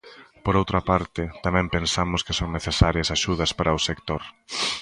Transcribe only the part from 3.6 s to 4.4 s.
o sector.